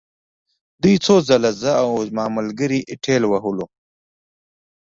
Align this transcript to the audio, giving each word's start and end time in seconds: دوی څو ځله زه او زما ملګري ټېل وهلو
دوی 0.81 0.95
څو 1.05 1.15
ځله 1.27 1.51
زه 1.61 1.71
او 1.83 1.89
زما 2.09 2.25
ملګري 2.37 2.79
ټېل 3.03 3.23
وهلو 3.27 3.65